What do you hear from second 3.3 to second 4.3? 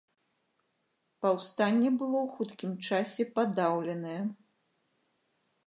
падаўленае.